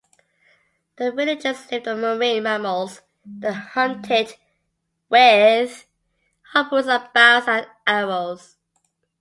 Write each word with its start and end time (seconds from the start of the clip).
The 0.95 1.11
villagers 1.11 1.71
lived 1.71 1.87
on 1.87 2.01
marine 2.01 2.41
mammals 2.41 3.03
they 3.23 3.53
hunted 3.53 4.33
with 5.09 5.85
harpoons 6.41 6.87
and 6.87 7.07
bows 7.13 7.47
and 7.47 7.67
arrows. 7.85 8.55